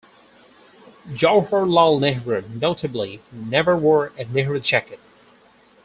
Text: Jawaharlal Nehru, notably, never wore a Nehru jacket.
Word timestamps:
Jawaharlal 1.09 1.99
Nehru, 1.99 2.41
notably, 2.59 3.21
never 3.31 3.77
wore 3.77 4.11
a 4.17 4.23
Nehru 4.23 4.59
jacket. 4.59 4.99